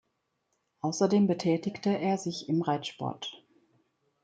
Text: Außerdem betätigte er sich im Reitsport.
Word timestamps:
Außerdem 0.79 1.27
betätigte 1.27 1.95
er 1.95 2.17
sich 2.17 2.49
im 2.49 2.63
Reitsport. 2.63 3.45